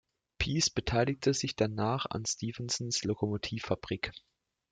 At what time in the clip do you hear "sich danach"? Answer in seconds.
1.31-2.07